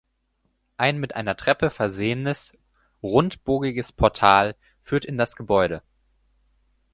[0.77, 2.57] Ein mit einer Treppe versehenes
[3.03, 5.83] rundbogiges Portal führt in das Gebäude.